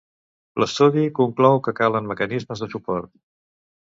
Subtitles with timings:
[0.61, 3.13] L'estudi conclou que calen mecanismes de suport.